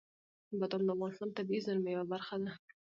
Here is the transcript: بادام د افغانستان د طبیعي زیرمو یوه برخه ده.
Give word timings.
بادام 0.59 0.81
د 0.85 0.89
افغانستان 0.95 1.29
د 1.31 1.35
طبیعي 1.37 1.63
زیرمو 1.65 1.93
یوه 1.95 2.05
برخه 2.13 2.35
ده. 2.41 2.51